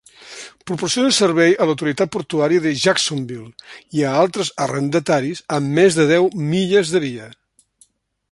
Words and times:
Proporciona 0.69 1.09
servei 1.17 1.51
a 1.57 1.67
l'Autoritat 1.69 2.09
Portuària 2.15 2.63
de 2.63 2.71
Jacksonville 2.85 3.99
i 3.99 4.03
a 4.11 4.15
altres 4.21 4.51
arrendataris 4.67 5.45
amb 5.59 5.77
més 5.81 5.99
de 6.01 6.07
deu 6.15 6.31
milles 6.55 6.95
de 6.97 7.03
via. 7.07 7.29